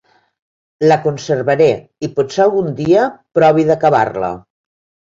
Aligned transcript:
La 0.91 0.97
conservaré 1.03 1.69
i 2.09 2.11
potser 2.17 2.43
algun 2.47 2.75
dia 2.83 3.07
provi 3.41 3.71
d'acabar-la. 3.71 4.37